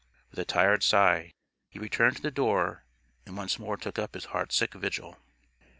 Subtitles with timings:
[0.31, 1.31] With a tired sigh
[1.69, 2.85] he returned to the door
[3.23, 5.19] and once more took up his heartsick vigil.